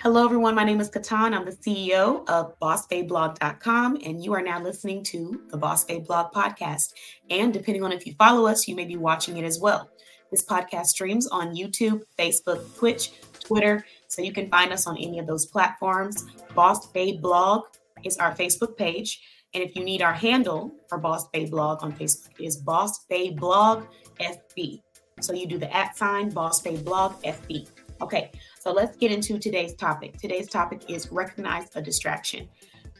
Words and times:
Hello, 0.00 0.24
everyone. 0.24 0.54
My 0.54 0.62
name 0.62 0.80
is 0.80 0.88
KeTohn. 0.88 1.34
I'm 1.34 1.44
the 1.44 1.50
CEO 1.50 2.24
of 2.28 2.56
BossBabeBlog.com, 2.60 3.98
and 4.04 4.24
you 4.24 4.32
are 4.32 4.40
now 4.40 4.62
listening 4.62 5.02
to 5.02 5.42
the 5.48 5.56
Boss 5.56 5.84
Babe 5.84 6.06
Blog 6.06 6.32
podcast. 6.32 6.92
And 7.30 7.52
depending 7.52 7.82
on 7.82 7.90
if 7.90 8.06
you 8.06 8.14
follow 8.16 8.46
us, 8.46 8.68
you 8.68 8.76
may 8.76 8.84
be 8.84 8.96
watching 8.96 9.38
it 9.38 9.44
as 9.44 9.58
well. 9.58 9.90
This 10.30 10.46
podcast 10.46 10.86
streams 10.86 11.26
on 11.26 11.56
YouTube, 11.56 12.02
Facebook, 12.16 12.76
Twitch, 12.76 13.10
Twitter, 13.40 13.84
so 14.06 14.22
you 14.22 14.32
can 14.32 14.48
find 14.48 14.72
us 14.72 14.86
on 14.86 14.96
any 14.98 15.18
of 15.18 15.26
those 15.26 15.46
platforms. 15.46 16.26
Boss 16.54 16.86
Babe 16.92 17.20
Blog 17.20 17.64
is 18.04 18.18
our 18.18 18.32
Facebook 18.36 18.76
page. 18.76 19.20
And 19.52 19.64
if 19.64 19.74
you 19.74 19.82
need 19.82 20.00
our 20.00 20.12
handle 20.12 20.76
for 20.88 20.98
Boss 20.98 21.26
Babe 21.30 21.50
Blog 21.50 21.82
on 21.82 21.90
Facebook, 21.90 22.38
it 22.38 22.44
is 22.44 22.56
Boss 22.56 23.04
Babe 23.06 23.36
Blog 23.36 23.84
FB. 24.20 24.80
So 25.20 25.32
you 25.32 25.48
do 25.48 25.58
the 25.58 25.76
at 25.76 25.96
sign 25.96 26.30
Boss 26.30 26.60
Babe 26.60 26.84
Blog 26.84 27.20
FB. 27.24 27.66
Okay, 28.00 28.30
so 28.60 28.72
let's 28.72 28.96
get 28.96 29.10
into 29.10 29.38
today's 29.38 29.74
topic. 29.74 30.16
Today's 30.18 30.48
topic 30.48 30.88
is 30.88 31.10
recognize 31.10 31.68
a 31.74 31.82
distraction. 31.82 32.48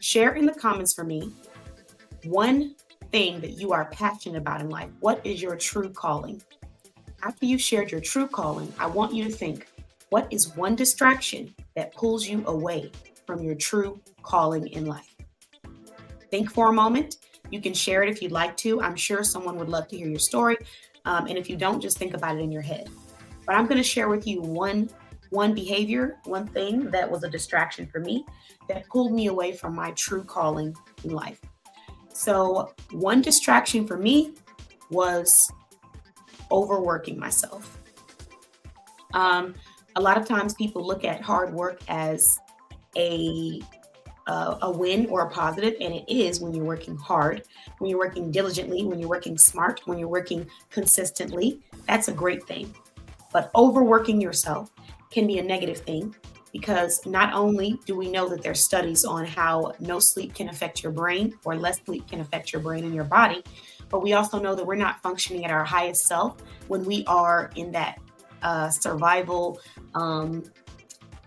Share 0.01 0.33
in 0.33 0.45
the 0.45 0.53
comments 0.53 0.93
for 0.93 1.03
me 1.03 1.31
one 2.25 2.75
thing 3.11 3.39
that 3.39 3.51
you 3.51 3.71
are 3.71 3.85
passionate 3.85 4.37
about 4.37 4.61
in 4.61 4.69
life. 4.69 4.89
What 4.99 5.25
is 5.25 5.41
your 5.41 5.55
true 5.55 5.89
calling? 5.89 6.41
After 7.23 7.45
you've 7.45 7.61
shared 7.61 7.91
your 7.91 8.01
true 8.01 8.27
calling, 8.27 8.71
I 8.77 8.87
want 8.87 9.13
you 9.13 9.23
to 9.23 9.31
think 9.31 9.67
what 10.09 10.27
is 10.31 10.55
one 10.55 10.75
distraction 10.75 11.53
that 11.75 11.93
pulls 11.93 12.27
you 12.27 12.43
away 12.47 12.91
from 13.25 13.43
your 13.43 13.55
true 13.55 14.01
calling 14.21 14.67
in 14.67 14.85
life? 14.85 15.15
Think 16.31 16.51
for 16.51 16.69
a 16.69 16.73
moment. 16.73 17.17
You 17.51 17.61
can 17.61 17.73
share 17.73 18.03
it 18.03 18.09
if 18.09 18.21
you'd 18.21 18.31
like 18.31 18.55
to. 18.57 18.81
I'm 18.81 18.95
sure 18.95 19.23
someone 19.23 19.57
would 19.57 19.69
love 19.69 19.87
to 19.89 19.97
hear 19.97 20.07
your 20.07 20.19
story. 20.19 20.57
Um, 21.05 21.27
and 21.27 21.37
if 21.37 21.49
you 21.49 21.55
don't, 21.55 21.81
just 21.81 21.97
think 21.97 22.13
about 22.13 22.37
it 22.37 22.41
in 22.41 22.51
your 22.51 22.61
head. 22.61 22.89
But 23.49 23.55
I'm 23.55 23.65
going 23.65 23.79
to 23.79 23.83
share 23.83 24.09
with 24.09 24.27
you 24.27 24.41
one 24.41 24.91
one 25.31 25.55
behavior, 25.55 26.17
one 26.25 26.45
thing 26.45 26.91
that 26.91 27.09
was 27.09 27.23
a 27.23 27.29
distraction 27.29 27.87
for 27.87 27.99
me 27.99 28.23
that 28.67 28.87
pulled 28.89 29.11
me 29.11 29.25
away 29.25 29.53
from 29.53 29.73
my 29.73 29.89
true 29.93 30.23
calling 30.23 30.75
in 31.03 31.09
life. 31.09 31.41
So, 32.13 32.71
one 32.91 33.23
distraction 33.23 33.87
for 33.87 33.97
me 33.97 34.35
was 34.91 35.51
overworking 36.51 37.17
myself. 37.17 37.79
Um, 39.15 39.55
a 39.95 40.01
lot 40.01 40.19
of 40.19 40.27
times 40.27 40.53
people 40.53 40.85
look 40.85 41.03
at 41.03 41.19
hard 41.19 41.51
work 41.51 41.81
as 41.87 42.37
a 42.95 43.61
uh, 44.27 44.59
a 44.61 44.69
win 44.69 45.07
or 45.07 45.21
a 45.21 45.29
positive, 45.31 45.73
and 45.81 45.91
it 45.91 46.05
is 46.07 46.39
when 46.39 46.53
you're 46.53 46.65
working 46.65 46.95
hard, 46.95 47.41
when 47.79 47.89
you're 47.89 47.97
working 47.97 48.29
diligently, 48.29 48.85
when 48.85 48.99
you're 48.99 49.09
working 49.09 49.39
smart, 49.39 49.81
when 49.85 49.97
you're 49.97 50.07
working 50.07 50.47
consistently. 50.69 51.59
That's 51.87 52.09
a 52.09 52.13
great 52.13 52.45
thing. 52.45 52.71
But 53.31 53.51
overworking 53.55 54.19
yourself 54.19 54.71
can 55.11 55.27
be 55.27 55.39
a 55.39 55.43
negative 55.43 55.79
thing 55.79 56.15
because 56.51 57.05
not 57.05 57.33
only 57.33 57.79
do 57.85 57.95
we 57.95 58.09
know 58.09 58.27
that 58.29 58.41
there's 58.41 58.63
studies 58.63 59.05
on 59.05 59.25
how 59.25 59.73
no 59.79 59.99
sleep 59.99 60.33
can 60.33 60.49
affect 60.49 60.81
your 60.81 60.91
brain 60.91 61.37
or 61.45 61.55
less 61.55 61.79
sleep 61.85 62.07
can 62.07 62.21
affect 62.21 62.51
your 62.51 62.61
brain 62.61 62.83
and 62.83 62.95
your 62.95 63.03
body, 63.03 63.43
but 63.89 64.01
we 64.01 64.13
also 64.13 64.39
know 64.39 64.55
that 64.55 64.65
we're 64.65 64.75
not 64.75 65.01
functioning 65.01 65.45
at 65.45 65.51
our 65.51 65.63
highest 65.63 66.05
self 66.07 66.37
when 66.67 66.83
we 66.85 67.03
are 67.05 67.51
in 67.55 67.71
that 67.71 67.99
uh, 68.41 68.69
survival 68.69 69.59
um, 69.95 70.43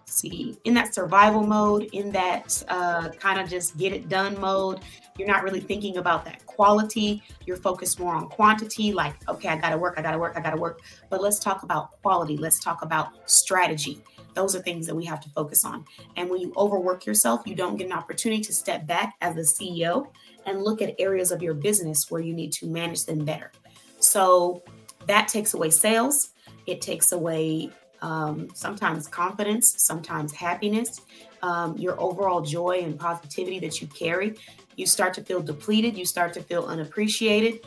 see 0.06 0.56
in 0.64 0.75
that 0.75 0.94
survival 0.94 1.42
mode 1.42 1.89
in 1.92 2.11
that 2.12 2.62
uh, 2.69 3.09
kind 3.19 3.41
of 3.41 3.48
just 3.48 3.77
get 3.77 3.92
it 3.92 4.09
done 4.09 4.39
mode. 4.41 4.81
You're 5.19 5.28
not 5.28 5.42
really 5.42 5.61
thinking 5.61 5.97
about 5.97 6.25
that 6.25 6.41
quality. 6.55 7.22
You're 7.47 7.56
focused 7.56 7.98
more 7.98 8.14
on 8.14 8.28
quantity, 8.28 8.92
like, 8.92 9.14
okay, 9.28 9.48
I 9.48 9.56
got 9.56 9.70
to 9.70 9.78
work, 9.78 9.95
I 9.98 10.03
got 10.03 10.12
to 10.12 10.19
work, 10.19 10.34
I 10.36 10.41
got 10.41 10.50
to 10.50 10.61
work. 10.61 10.81
But 11.11 11.22
let's 11.22 11.39
talk 11.39 11.62
about 11.62 12.00
quality. 12.03 12.36
Let's 12.36 12.61
talk 12.62 12.83
about 12.83 13.09
strategy. 13.31 14.03
Those 14.34 14.56
are 14.56 14.61
things 14.61 14.86
that 14.86 14.94
we 14.94 15.05
have 15.05 15.20
to 15.20 15.28
focus 15.31 15.64
on. 15.64 15.84
And 16.17 16.31
when 16.31 16.41
you 16.41 16.53
overwork 16.56 17.06
yourself, 17.06 17.42
you 17.47 17.55
don't 17.55 17.77
get 17.77 17.86
an 17.86 17.92
opportunity 17.92 18.42
to 18.42 18.53
step 18.53 18.86
back 18.86 19.14
as 19.20 19.36
a 19.36 19.62
CEO 19.62 20.09
and 20.47 20.62
look 20.62 20.83
at 20.83 20.94
areas 20.98 21.31
of 21.31 21.42
your 21.42 21.55
business 21.55 22.10
where 22.10 22.21
you 22.21 22.32
need 22.32 22.53
to 22.53 22.66
manage 22.66 23.05
them 23.05 23.25
better. 23.25 23.53
So 24.00 24.62
that 25.06 25.28
takes 25.28 25.55
away 25.55 25.71
sales. 25.71 26.31
It 26.66 26.81
takes 26.81 27.12
away 27.12 27.71
um, 28.03 28.49
sometimes 28.55 29.06
confidence, 29.06 29.75
sometimes 29.78 30.32
happiness, 30.32 31.00
um, 31.43 31.76
your 31.76 32.00
overall 32.00 32.41
joy 32.41 32.81
and 32.82 32.99
positivity 32.99 33.60
that 33.60 33.81
you 33.81 33.87
carry 33.87 34.34
you 34.77 34.87
start 34.87 35.15
to 35.15 35.22
feel 35.22 35.41
depleted, 35.41 35.97
you 35.97 36.05
start 36.05 36.33
to 36.34 36.43
feel 36.43 36.65
unappreciated. 36.65 37.60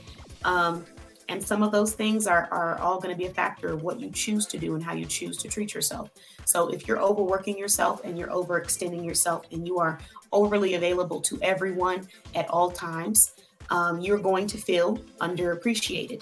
Um, 0.43 0.85
and 1.27 1.43
some 1.43 1.63
of 1.63 1.71
those 1.71 1.93
things 1.93 2.27
are, 2.27 2.47
are 2.51 2.77
all 2.79 2.99
going 2.99 3.13
to 3.13 3.17
be 3.17 3.25
a 3.25 3.33
factor 3.33 3.69
of 3.69 3.81
what 3.81 3.99
you 3.99 4.11
choose 4.11 4.45
to 4.47 4.57
do 4.57 4.75
and 4.75 4.83
how 4.83 4.93
you 4.93 5.05
choose 5.05 5.37
to 5.37 5.47
treat 5.47 5.73
yourself. 5.73 6.11
So 6.45 6.67
if 6.67 6.87
you're 6.87 7.01
overworking 7.01 7.57
yourself 7.57 8.03
and 8.03 8.17
you're 8.17 8.27
overextending 8.29 9.03
yourself 9.03 9.45
and 9.51 9.67
you 9.67 9.79
are 9.79 9.97
overly 10.31 10.75
available 10.75 11.19
to 11.21 11.39
everyone 11.41 12.07
at 12.35 12.47
all 12.49 12.69
times, 12.69 13.33
um, 13.71 13.99
you're 14.01 14.19
going 14.19 14.45
to 14.47 14.57
feel 14.57 14.97
underappreciated. 15.19 16.21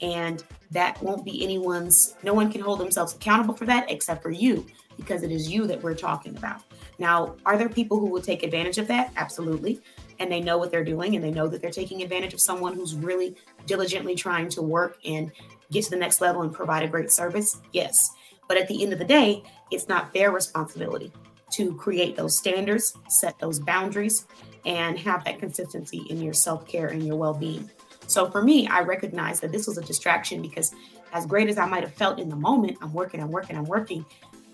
And 0.00 0.44
that 0.70 1.02
won't 1.02 1.24
be 1.24 1.42
anyone's, 1.42 2.14
no 2.22 2.34
one 2.34 2.52
can 2.52 2.60
hold 2.60 2.78
themselves 2.78 3.14
accountable 3.14 3.54
for 3.54 3.64
that 3.66 3.90
except 3.90 4.22
for 4.22 4.30
you, 4.30 4.66
because 4.96 5.24
it 5.24 5.32
is 5.32 5.50
you 5.50 5.66
that 5.66 5.82
we're 5.82 5.94
talking 5.94 6.36
about. 6.36 6.62
Now, 7.00 7.34
are 7.44 7.56
there 7.56 7.68
people 7.68 7.98
who 7.98 8.06
will 8.06 8.22
take 8.22 8.44
advantage 8.44 8.78
of 8.78 8.86
that? 8.86 9.12
Absolutely 9.16 9.80
and 10.18 10.30
they 10.30 10.40
know 10.40 10.58
what 10.58 10.70
they're 10.70 10.84
doing 10.84 11.14
and 11.14 11.24
they 11.24 11.30
know 11.30 11.48
that 11.48 11.60
they're 11.60 11.70
taking 11.70 12.02
advantage 12.02 12.34
of 12.34 12.40
someone 12.40 12.74
who's 12.74 12.94
really 12.94 13.36
diligently 13.66 14.14
trying 14.14 14.48
to 14.50 14.62
work 14.62 14.98
and 15.04 15.32
get 15.70 15.84
to 15.84 15.90
the 15.90 15.96
next 15.96 16.20
level 16.20 16.42
and 16.42 16.52
provide 16.52 16.82
a 16.82 16.88
great 16.88 17.10
service? 17.10 17.60
Yes. 17.72 18.10
But 18.48 18.58
at 18.58 18.68
the 18.68 18.82
end 18.82 18.92
of 18.92 18.98
the 18.98 19.04
day, 19.04 19.42
it's 19.70 19.88
not 19.88 20.12
their 20.12 20.30
responsibility 20.30 21.12
to 21.52 21.74
create 21.74 22.16
those 22.16 22.36
standards, 22.36 22.96
set 23.08 23.38
those 23.38 23.60
boundaries, 23.60 24.26
and 24.64 24.98
have 24.98 25.24
that 25.24 25.38
consistency 25.38 26.02
in 26.10 26.20
your 26.20 26.32
self 26.32 26.66
care 26.66 26.88
and 26.88 27.06
your 27.06 27.16
well 27.16 27.34
being. 27.34 27.70
So 28.06 28.30
for 28.30 28.42
me, 28.42 28.66
I 28.66 28.80
recognize 28.80 29.40
that 29.40 29.52
this 29.52 29.66
was 29.66 29.78
a 29.78 29.82
distraction 29.82 30.42
because, 30.42 30.74
as 31.12 31.26
great 31.26 31.48
as 31.48 31.58
I 31.58 31.66
might 31.66 31.82
have 31.82 31.94
felt 31.94 32.18
in 32.18 32.28
the 32.28 32.36
moment, 32.36 32.78
I'm 32.82 32.92
working, 32.92 33.20
I'm 33.20 33.30
working, 33.30 33.56
I'm 33.56 33.64
working. 33.64 34.04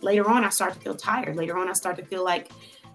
Later 0.02 0.28
on, 0.28 0.44
I 0.44 0.50
start 0.50 0.74
to 0.74 0.80
feel 0.80 0.94
tired. 0.94 1.36
Later 1.36 1.56
on, 1.56 1.68
I 1.68 1.72
start 1.72 1.96
to 1.96 2.04
feel 2.04 2.24
like 2.24 2.50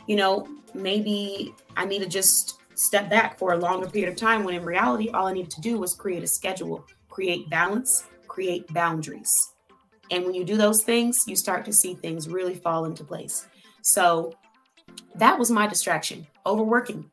you 0.07 0.15
know, 0.15 0.47
maybe 0.73 1.53
I 1.75 1.85
need 1.85 1.99
to 1.99 2.09
just 2.09 2.59
step 2.75 3.09
back 3.09 3.37
for 3.37 3.53
a 3.53 3.57
longer 3.57 3.87
period 3.89 4.11
of 4.11 4.17
time 4.17 4.43
when 4.43 4.55
in 4.55 4.63
reality, 4.63 5.09
all 5.09 5.27
I 5.27 5.33
needed 5.33 5.51
to 5.51 5.61
do 5.61 5.77
was 5.77 5.93
create 5.93 6.23
a 6.23 6.27
schedule, 6.27 6.85
create 7.09 7.49
balance, 7.49 8.05
create 8.27 8.71
boundaries. 8.73 9.31
And 10.11 10.25
when 10.25 10.33
you 10.33 10.43
do 10.43 10.57
those 10.57 10.83
things, 10.83 11.23
you 11.27 11.35
start 11.35 11.65
to 11.65 11.73
see 11.73 11.95
things 11.95 12.29
really 12.29 12.55
fall 12.55 12.85
into 12.85 13.03
place. 13.03 13.47
So 13.81 14.33
that 15.15 15.39
was 15.39 15.49
my 15.49 15.67
distraction, 15.67 16.27
overworking. 16.45 17.09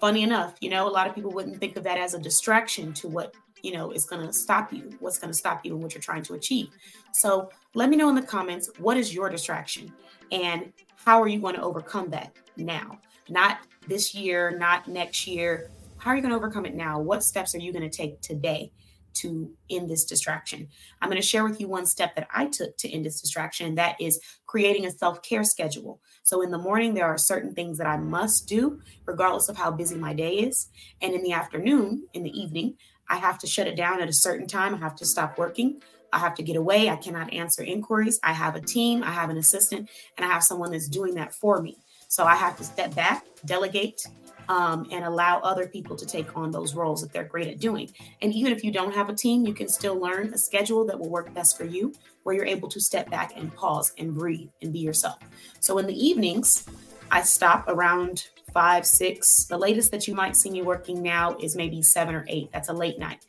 Funny 0.00 0.22
enough, 0.22 0.54
you 0.60 0.70
know, 0.70 0.88
a 0.88 0.90
lot 0.90 1.06
of 1.06 1.14
people 1.14 1.30
wouldn't 1.30 1.58
think 1.58 1.76
of 1.76 1.84
that 1.84 1.98
as 1.98 2.14
a 2.14 2.18
distraction 2.18 2.92
to 2.94 3.08
what, 3.08 3.34
you 3.62 3.72
know, 3.72 3.90
is 3.90 4.04
going 4.04 4.26
to 4.26 4.32
stop 4.32 4.72
you, 4.72 4.90
what's 5.00 5.18
going 5.18 5.32
to 5.32 5.36
stop 5.36 5.64
you 5.64 5.74
and 5.74 5.82
what 5.82 5.94
you're 5.94 6.02
trying 6.02 6.22
to 6.24 6.34
achieve. 6.34 6.68
So 7.12 7.50
let 7.74 7.88
me 7.90 7.96
know 7.96 8.08
in 8.08 8.14
the 8.14 8.22
comments 8.22 8.70
what 8.78 8.96
is 8.96 9.14
your 9.14 9.28
distraction 9.28 9.92
and 10.32 10.72
how 11.04 11.20
are 11.20 11.28
you 11.28 11.40
going 11.40 11.54
to 11.54 11.62
overcome 11.62 12.10
that 12.10 12.36
now? 12.56 12.98
Not 13.28 13.58
this 13.86 14.14
year, 14.14 14.56
not 14.58 14.88
next 14.88 15.26
year. 15.26 15.70
How 15.98 16.10
are 16.10 16.16
you 16.16 16.22
going 16.22 16.30
to 16.30 16.36
overcome 16.36 16.66
it 16.66 16.74
now? 16.74 17.00
What 17.00 17.24
steps 17.24 17.54
are 17.54 17.58
you 17.58 17.72
going 17.72 17.88
to 17.88 17.96
take 17.96 18.20
today 18.20 18.72
to 19.14 19.50
end 19.70 19.90
this 19.90 20.04
distraction? 20.04 20.68
I'm 21.00 21.08
going 21.08 21.20
to 21.20 21.26
share 21.26 21.44
with 21.44 21.60
you 21.60 21.68
one 21.68 21.86
step 21.86 22.14
that 22.14 22.28
I 22.34 22.46
took 22.46 22.76
to 22.78 22.90
end 22.90 23.04
this 23.04 23.20
distraction, 23.20 23.66
and 23.66 23.78
that 23.78 23.96
is 24.00 24.20
creating 24.46 24.86
a 24.86 24.90
self 24.90 25.22
care 25.22 25.44
schedule. 25.44 26.00
So 26.22 26.42
in 26.42 26.50
the 26.50 26.58
morning, 26.58 26.94
there 26.94 27.06
are 27.06 27.18
certain 27.18 27.54
things 27.54 27.78
that 27.78 27.86
I 27.86 27.96
must 27.96 28.46
do, 28.46 28.80
regardless 29.06 29.48
of 29.48 29.56
how 29.56 29.70
busy 29.70 29.96
my 29.96 30.14
day 30.14 30.34
is. 30.34 30.68
And 31.00 31.14
in 31.14 31.22
the 31.22 31.32
afternoon, 31.32 32.06
in 32.12 32.22
the 32.22 32.38
evening, 32.38 32.76
I 33.10 33.16
have 33.16 33.38
to 33.40 33.46
shut 33.46 33.66
it 33.66 33.76
down 33.76 34.00
at 34.00 34.08
a 34.08 34.12
certain 34.12 34.46
time. 34.46 34.74
I 34.74 34.78
have 34.78 34.96
to 34.96 35.04
stop 35.04 35.36
working. 35.36 35.82
I 36.12 36.18
have 36.18 36.34
to 36.36 36.42
get 36.42 36.56
away. 36.56 36.88
I 36.88 36.96
cannot 36.96 37.32
answer 37.32 37.62
inquiries. 37.62 38.18
I 38.22 38.32
have 38.32 38.56
a 38.56 38.60
team, 38.60 39.02
I 39.04 39.10
have 39.10 39.30
an 39.30 39.36
assistant, 39.36 39.90
and 40.16 40.24
I 40.24 40.28
have 40.28 40.42
someone 40.42 40.72
that's 40.72 40.88
doing 40.88 41.14
that 41.14 41.34
for 41.34 41.60
me. 41.60 41.76
So 42.08 42.24
I 42.24 42.34
have 42.34 42.56
to 42.56 42.64
step 42.64 42.94
back, 42.94 43.24
delegate, 43.44 44.02
um, 44.48 44.88
and 44.90 45.04
allow 45.04 45.38
other 45.40 45.68
people 45.68 45.94
to 45.94 46.04
take 46.04 46.36
on 46.36 46.50
those 46.50 46.74
roles 46.74 47.02
that 47.02 47.12
they're 47.12 47.22
great 47.22 47.46
at 47.46 47.60
doing. 47.60 47.88
And 48.22 48.34
even 48.34 48.52
if 48.52 48.64
you 48.64 48.72
don't 48.72 48.92
have 48.92 49.08
a 49.08 49.14
team, 49.14 49.46
you 49.46 49.54
can 49.54 49.68
still 49.68 49.96
learn 49.96 50.34
a 50.34 50.38
schedule 50.38 50.84
that 50.86 50.98
will 50.98 51.10
work 51.10 51.32
best 51.32 51.56
for 51.56 51.64
you, 51.64 51.94
where 52.24 52.34
you're 52.34 52.44
able 52.44 52.68
to 52.70 52.80
step 52.80 53.08
back 53.10 53.32
and 53.36 53.54
pause 53.54 53.92
and 53.96 54.12
breathe 54.12 54.48
and 54.60 54.72
be 54.72 54.80
yourself. 54.80 55.18
So 55.60 55.78
in 55.78 55.86
the 55.86 55.94
evenings, 55.94 56.66
I 57.12 57.22
stop 57.22 57.66
around 57.68 58.28
five, 58.52 58.86
six. 58.86 59.44
The 59.44 59.58
latest 59.58 59.90
that 59.92 60.06
you 60.08 60.14
might 60.14 60.36
see 60.36 60.50
me 60.50 60.62
working 60.62 61.02
now 61.02 61.36
is 61.38 61.56
maybe 61.56 61.82
seven 61.82 62.14
or 62.14 62.24
eight. 62.28 62.50
That's 62.52 62.68
a 62.68 62.72
late 62.72 62.98
night. 62.98 63.24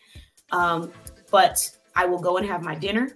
Um, 0.51 0.91
but 1.29 1.69
I 1.95 2.05
will 2.05 2.19
go 2.19 2.37
and 2.37 2.47
have 2.47 2.61
my 2.61 2.75
dinner. 2.75 3.11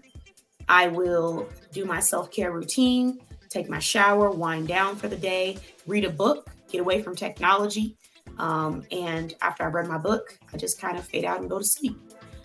I 0.68 0.88
will 0.88 1.50
do 1.72 1.86
my 1.86 2.00
self 2.00 2.32
care 2.32 2.52
routine, 2.52 3.20
take 3.50 3.70
my 3.70 3.80
shower, 3.80 4.32
wind 4.32 4.68
down 4.68 4.96
for 4.96 5.08
the 5.08 5.18
day, 5.18 5.58
read 5.86 6.06
a 6.06 6.10
book, 6.10 6.50
get 6.70 6.82
away 6.82 7.02
from 7.02 7.16
technology. 7.16 7.96
Um, 8.38 8.84
and 8.92 9.34
after 9.42 9.64
I 9.64 9.68
read 9.68 9.88
my 9.88 9.98
book, 9.98 10.38
I 10.54 10.58
just 10.58 10.80
kind 10.80 10.98
of 10.98 11.06
fade 11.06 11.26
out 11.26 11.40
and 11.40 11.50
go 11.50 11.60
to 11.60 11.64
sleep. 11.64 11.98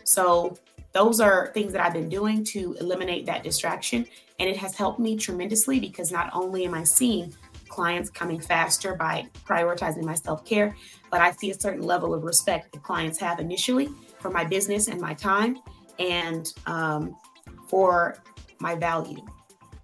So 0.05 0.59
those 0.93 1.21
are 1.21 1.51
things 1.55 1.73
that 1.73 1.85
I've 1.85 1.93
been 1.93 2.09
doing 2.09 2.45
to 2.47 2.77
eliminate 2.81 3.27
that 3.27 3.43
distraction. 3.43 4.07
And 4.39 4.49
it 4.49 4.57
has 4.57 4.75
helped 4.75 4.99
me 4.99 5.17
tremendously 5.17 5.81
because 5.81 6.11
not 6.11 6.31
only 6.33 6.65
am 6.65 6.75
I 6.75 6.85
seeing 6.85 7.35
clients 7.71 8.11
coming 8.11 8.41
faster 8.41 8.95
by 8.95 9.27
prioritizing 9.47 10.03
my 10.03 10.15
self 10.15 10.45
care, 10.45 10.77
but 11.11 11.21
I 11.21 11.33
see 11.33 11.51
a 11.51 11.55
certain 11.59 11.83
level 11.83 12.13
of 12.13 12.25
respect 12.25 12.73
that 12.73 12.83
clients 12.83 13.19
have 13.21 13.41
initially 13.41 13.89
for 14.19 14.31
my 14.31 14.45
business 14.45 14.89
and 14.89 15.01
my 15.01 15.15
time 15.15 15.59
and 15.99 16.53
um, 16.67 17.17
for 17.69 18.23
my 18.59 18.75
value. 18.75 19.25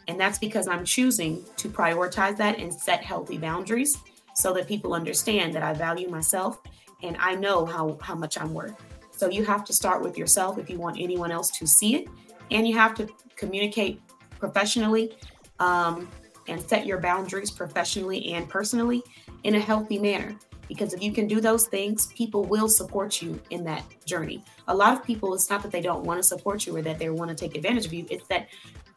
And 0.09 0.21
that's 0.21 0.39
because 0.39 0.69
I'm 0.69 0.85
choosing 0.85 1.43
to 1.57 1.69
prioritize 1.69 2.37
that 2.37 2.59
and 2.59 2.73
set 2.73 3.03
healthy 3.03 3.39
boundaries 3.39 3.97
so 4.35 4.53
that 4.53 4.69
people 4.69 4.93
understand 4.93 5.55
that 5.55 5.63
I 5.63 5.73
value 5.73 6.09
myself 6.09 6.61
and 7.03 7.17
I 7.19 7.35
know 7.35 7.65
how, 7.65 7.99
how 8.03 8.15
much 8.15 8.39
I'm 8.39 8.53
worth. 8.53 8.77
So 9.11 9.31
you 9.31 9.45
have 9.45 9.65
to 9.65 9.73
start 9.73 10.03
with 10.03 10.19
yourself 10.19 10.59
if 10.59 10.69
you 10.69 10.79
want 10.79 10.99
anyone 11.01 11.33
else 11.33 11.51
to 11.59 11.67
see 11.67 11.97
it. 11.97 12.09
And 12.51 12.69
you 12.69 12.77
have 12.77 12.95
to 12.97 13.09
communicate 13.35 14.01
professionally 14.39 15.17
um, 15.59 16.09
and 16.49 16.61
set 16.61 16.87
your 16.87 17.01
boundaries 17.01 17.51
professionally 17.51 18.33
and 18.33 18.49
personally 18.49 19.03
in 19.45 19.55
a 19.55 19.61
healthy 19.61 19.99
manner. 19.99 20.37
Because 20.69 20.93
if 20.93 21.03
you 21.03 21.13
can 21.13 21.29
do 21.29 21.41
those 21.41 21.69
things, 21.69 22.07
people 22.13 22.45
will 22.45 22.69
support 22.69 23.23
you 23.23 23.41
in 23.51 23.63
that 23.65 23.85
journey. 24.05 24.45
A 24.69 24.75
lot 24.75 24.93
of 24.93 25.05
people, 25.05 25.33
it's 25.35 25.49
not 25.49 25.63
that 25.63 25.71
they 25.71 25.81
don't 25.81 26.05
want 26.05 26.19
to 26.19 26.23
support 26.23 26.67
you 26.67 26.77
or 26.77 26.83
that 26.83 26.99
they 26.99 27.09
want 27.09 27.29
to 27.31 27.37
take 27.37 27.57
advantage 27.57 27.87
of 27.87 27.93
you, 27.93 28.05
it's 28.11 28.27
that 28.29 28.49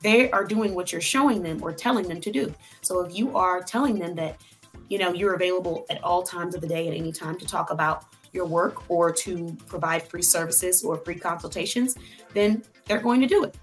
they 0.02 0.32
are 0.32 0.46
doing 0.46 0.74
what 0.74 0.92
you're 0.92 1.02
showing 1.02 1.44
them 1.44 1.62
or 1.62 1.72
telling 1.72 2.08
them 2.08 2.22
to 2.22 2.32
do. 2.32 2.54
So 2.82 3.02
if 3.02 3.16
you 3.16 3.36
are 3.38 3.62
telling 3.62 4.00
them 4.00 4.16
that, 4.16 4.40
you 4.88 4.98
know, 4.98 5.14
you're 5.14 5.36
available 5.36 5.86
at 5.90 6.04
all 6.04 6.24
times 6.24 6.56
of 6.56 6.62
the 6.62 6.68
day 6.68 6.88
at 6.88 6.94
any 6.94 7.12
time 7.12 7.38
to 7.38 7.46
talk 7.46 7.70
about 7.70 8.06
your 8.32 8.46
work 8.46 8.90
or 8.90 9.12
to 9.12 9.56
provide 9.68 10.08
free 10.08 10.22
services 10.22 10.84
or 10.84 10.98
free 10.98 11.16
consultations, 11.16 11.96
then 12.34 12.64
they're 12.86 13.02
going 13.02 13.22
to 13.22 13.28
do 13.28 13.44
it. 13.44 13.56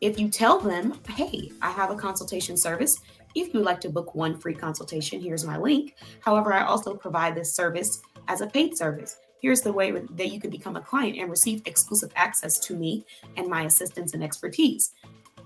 If 0.00 0.18
you 0.18 0.28
tell 0.28 0.58
them, 0.58 0.98
hey, 1.08 1.52
I 1.60 1.70
have 1.70 1.90
a 1.90 1.94
consultation 1.94 2.56
service. 2.56 3.00
If 3.34 3.54
you'd 3.54 3.64
like 3.64 3.80
to 3.82 3.88
book 3.88 4.14
one 4.14 4.38
free 4.38 4.54
consultation, 4.54 5.20
here's 5.20 5.44
my 5.44 5.58
link. 5.58 5.96
However, 6.20 6.52
I 6.52 6.64
also 6.64 6.94
provide 6.94 7.34
this 7.34 7.54
service 7.54 8.02
as 8.28 8.40
a 8.40 8.46
paid 8.46 8.76
service. 8.76 9.18
Here's 9.40 9.60
the 9.60 9.72
way 9.72 9.90
that 9.90 10.32
you 10.32 10.40
can 10.40 10.50
become 10.50 10.76
a 10.76 10.80
client 10.80 11.18
and 11.18 11.28
receive 11.28 11.62
exclusive 11.66 12.12
access 12.14 12.58
to 12.60 12.76
me 12.76 13.04
and 13.36 13.48
my 13.48 13.62
assistance 13.62 14.14
and 14.14 14.22
expertise. 14.22 14.92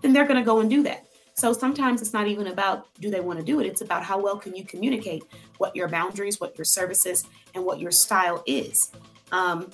Then 0.02 0.12
they're 0.12 0.26
going 0.26 0.38
to 0.38 0.44
go 0.44 0.60
and 0.60 0.68
do 0.68 0.82
that. 0.82 1.06
So 1.34 1.52
sometimes 1.52 2.00
it's 2.00 2.12
not 2.12 2.26
even 2.26 2.46
about 2.46 2.88
do 2.94 3.10
they 3.10 3.20
want 3.20 3.38
to 3.38 3.44
do 3.44 3.60
it, 3.60 3.66
it's 3.66 3.82
about 3.82 4.02
how 4.02 4.18
well 4.18 4.38
can 4.38 4.56
you 4.56 4.64
communicate 4.64 5.22
what 5.58 5.76
your 5.76 5.86
boundaries, 5.86 6.40
what 6.40 6.56
your 6.56 6.64
services, 6.64 7.24
and 7.54 7.64
what 7.64 7.78
your 7.78 7.90
style 7.90 8.42
is. 8.46 8.90
Um, 9.32 9.70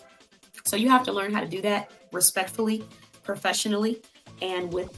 so 0.64 0.76
you 0.76 0.88
have 0.88 1.04
to 1.04 1.12
learn 1.12 1.32
how 1.32 1.40
to 1.40 1.48
do 1.48 1.60
that 1.62 1.90
respectfully, 2.12 2.84
professionally, 3.22 4.02
and 4.40 4.72
with 4.72 4.90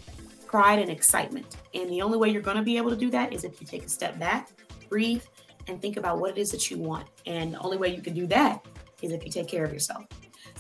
pride 0.55 0.79
and 0.79 0.89
excitement. 0.89 1.57
And 1.75 1.91
the 1.91 2.01
only 2.01 2.17
way 2.17 2.29
you're 2.29 2.41
going 2.41 2.57
to 2.57 2.63
be 2.63 2.77
able 2.77 2.91
to 2.91 2.97
do 2.97 3.11
that 3.11 3.33
is 3.33 3.43
if 3.43 3.61
you 3.61 3.67
take 3.67 3.83
a 3.87 3.89
step 3.89 4.21
back, 4.21 4.51
breathe, 4.89 5.25
and 5.67 5.83
think 5.83 5.97
about 5.97 6.21
what 6.21 6.31
it 6.31 6.39
is 6.39 6.53
that 6.53 6.71
you 6.71 6.79
want. 6.79 7.09
And 7.27 7.55
the 7.55 7.59
only 7.59 7.77
way 7.77 7.93
you 7.93 8.01
can 8.01 8.15
do 8.15 8.25
that 8.29 8.65
is 9.03 9.11
if 9.11 9.25
you 9.25 9.33
take 9.33 9.49
care 9.49 9.65
of 9.65 9.73
yourself. 9.73 10.05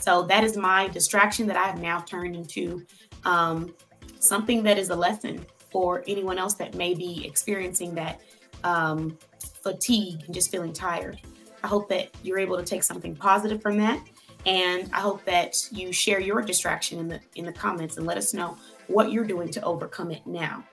So 0.00 0.24
that 0.24 0.42
is 0.42 0.56
my 0.56 0.88
distraction 0.88 1.46
that 1.46 1.56
I 1.56 1.66
have 1.68 1.80
now 1.80 2.00
turned 2.00 2.34
into 2.34 2.84
um, 3.24 3.72
something 4.18 4.64
that 4.64 4.78
is 4.78 4.90
a 4.90 4.96
lesson 4.96 5.46
for 5.70 6.02
anyone 6.08 6.38
else 6.38 6.54
that 6.54 6.74
may 6.74 6.94
be 6.94 7.24
experiencing 7.24 7.94
that 7.94 8.20
um, 8.64 9.16
fatigue 9.62 10.24
and 10.26 10.34
just 10.34 10.50
feeling 10.50 10.72
tired. 10.72 11.20
I 11.62 11.68
hope 11.68 11.88
that 11.90 12.08
you're 12.24 12.40
able 12.40 12.56
to 12.56 12.64
take 12.64 12.82
something 12.82 13.14
positive 13.14 13.62
from 13.62 13.78
that. 13.78 14.04
And 14.44 14.90
I 14.92 14.98
hope 14.98 15.24
that 15.24 15.56
you 15.70 15.92
share 15.92 16.20
your 16.20 16.42
distraction 16.42 16.98
in 16.98 17.08
the 17.08 17.20
in 17.36 17.46
the 17.46 17.52
comments 17.52 17.96
and 17.96 18.06
let 18.06 18.18
us 18.18 18.34
know 18.34 18.58
what 18.88 19.12
you're 19.12 19.24
doing 19.24 19.48
to 19.50 19.62
overcome 19.62 20.10
it 20.10 20.26
now. 20.26 20.64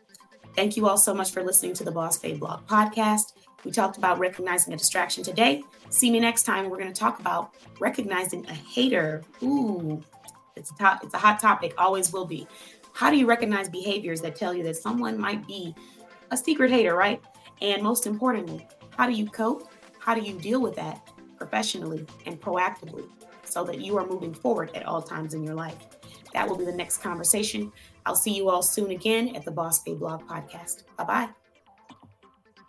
Thank 0.55 0.75
you 0.75 0.87
all 0.87 0.97
so 0.97 1.13
much 1.13 1.31
for 1.31 1.43
listening 1.43 1.73
to 1.75 1.83
the 1.83 1.91
Boss 1.91 2.17
Babe 2.17 2.39
Blog 2.39 2.67
podcast. 2.67 3.33
We 3.63 3.71
talked 3.71 3.97
about 3.97 4.19
recognizing 4.19 4.73
a 4.73 4.77
distraction 4.77 5.23
today. 5.23 5.63
See 5.89 6.11
me 6.11 6.19
next 6.19 6.43
time. 6.43 6.69
We're 6.69 6.77
going 6.77 6.91
to 6.91 6.99
talk 6.99 7.19
about 7.19 7.53
recognizing 7.79 8.45
a 8.47 8.53
hater. 8.53 9.23
Ooh, 9.43 10.03
it's 10.55 10.71
a 10.71 10.75
top, 10.75 11.03
it's 11.03 11.13
a 11.13 11.17
hot 11.17 11.39
topic. 11.39 11.73
Always 11.77 12.11
will 12.11 12.25
be. 12.25 12.47
How 12.93 13.09
do 13.09 13.17
you 13.17 13.25
recognize 13.25 13.69
behaviors 13.69 14.21
that 14.21 14.35
tell 14.35 14.53
you 14.53 14.63
that 14.63 14.75
someone 14.75 15.17
might 15.17 15.47
be 15.47 15.73
a 16.31 16.37
secret 16.37 16.71
hater, 16.71 16.95
right? 16.95 17.21
And 17.61 17.81
most 17.81 18.05
importantly, 18.07 18.67
how 18.97 19.07
do 19.07 19.13
you 19.13 19.27
cope? 19.27 19.69
How 19.99 20.15
do 20.15 20.21
you 20.21 20.37
deal 20.37 20.61
with 20.61 20.75
that 20.75 21.07
professionally 21.37 22.05
and 22.25 22.41
proactively 22.41 23.07
so 23.43 23.63
that 23.63 23.79
you 23.79 23.97
are 23.97 24.05
moving 24.05 24.33
forward 24.33 24.71
at 24.75 24.85
all 24.85 25.01
times 25.01 25.33
in 25.33 25.43
your 25.43 25.55
life? 25.55 25.77
That 26.33 26.47
will 26.47 26.57
be 26.57 26.65
the 26.65 26.73
next 26.73 26.97
conversation. 26.97 27.71
I'll 28.05 28.15
see 28.15 28.33
you 28.33 28.49
all 28.49 28.61
soon 28.61 28.91
again 28.91 29.35
at 29.35 29.45
the 29.45 29.51
Boss 29.51 29.81
Babe 29.83 29.99
Blog 29.99 30.27
podcast. 30.27 30.83
Bye 30.97 31.03
bye. 31.03 31.40